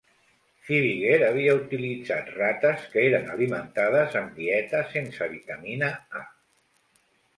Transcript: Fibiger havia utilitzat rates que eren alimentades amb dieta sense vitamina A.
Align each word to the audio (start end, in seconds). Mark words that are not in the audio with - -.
Fibiger 0.67 1.25
havia 1.25 1.53
utilitzat 1.59 2.31
rates 2.37 2.87
que 2.93 3.03
eren 3.09 3.29
alimentades 3.35 4.19
amb 4.23 4.35
dieta 4.41 4.83
sense 4.95 5.29
vitamina 5.39 5.93
A. 6.23 6.27